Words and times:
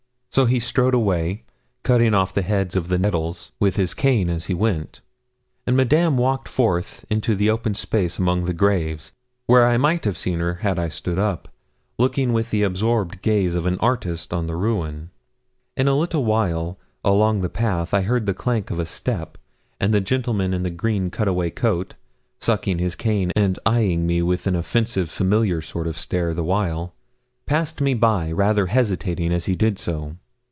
So 0.33 0.45
he 0.45 0.61
strode 0.61 0.93
away, 0.93 1.43
cutting 1.83 2.13
off 2.13 2.33
the 2.33 2.41
heads 2.41 2.77
of 2.77 2.87
the 2.87 2.97
nettles 2.97 3.51
with 3.59 3.75
his 3.75 3.93
cane 3.93 4.29
as 4.29 4.45
he 4.45 4.53
went; 4.53 5.01
and 5.67 5.75
Madame 5.75 6.15
walked 6.15 6.47
forth 6.47 7.03
into 7.09 7.35
the 7.35 7.49
open 7.49 7.75
space 7.75 8.17
among 8.17 8.45
the 8.45 8.53
graves, 8.53 9.11
where 9.45 9.67
I 9.67 9.75
might 9.75 10.05
have 10.05 10.17
seen 10.17 10.39
her, 10.39 10.53
had 10.61 10.79
I 10.79 10.87
stood 10.87 11.19
up, 11.19 11.49
looking 11.99 12.31
with 12.31 12.49
the 12.49 12.63
absorbed 12.63 13.21
gaze 13.21 13.55
of 13.55 13.65
an 13.65 13.77
artist 13.81 14.33
on 14.33 14.47
the 14.47 14.55
ruin. 14.55 15.09
In 15.75 15.89
a 15.89 15.97
little 15.99 16.23
while, 16.23 16.79
along 17.03 17.41
the 17.41 17.49
path, 17.49 17.93
I 17.93 18.03
heard 18.03 18.25
the 18.25 18.33
clank 18.33 18.71
of 18.71 18.79
a 18.79 18.85
step, 18.85 19.37
and 19.81 19.93
the 19.93 19.99
gentleman 19.99 20.53
in 20.53 20.63
the 20.63 20.69
green 20.69 21.11
cutaway 21.11 21.49
coat, 21.49 21.95
sucking 22.39 22.79
his 22.79 22.95
cane, 22.95 23.33
and 23.35 23.59
eyeing 23.65 24.07
me 24.07 24.21
with 24.21 24.47
an 24.47 24.55
offensive 24.55 25.09
familiar 25.09 25.61
sort 25.61 25.87
of 25.87 25.97
stare 25.97 26.33
the 26.33 26.41
while, 26.41 26.93
passed 27.47 27.81
me 27.81 27.93
by, 27.93 28.31
rather 28.31 28.67
hesitating 28.67 29.33
as 29.33 29.43
he 29.43 29.55
did 29.57 29.77
so. 29.77 30.15